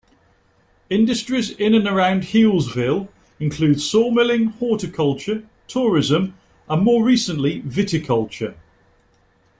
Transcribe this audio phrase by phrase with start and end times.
[0.89, 3.07] Industries in and around Healesville
[3.39, 6.33] include sawmilling, horticulture, tourism
[6.67, 8.55] and, more recently, viticulture.